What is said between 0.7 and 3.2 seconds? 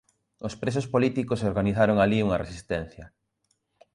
políticos organizaron alí unha resistencia.